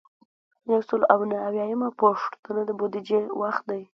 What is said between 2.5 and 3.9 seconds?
د بودیجې وخت دی.